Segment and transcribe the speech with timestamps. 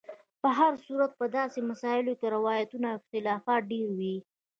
[0.41, 4.15] په هر صورت په داسې مسایلو کې روایتونو او اختلافات ډېر وي.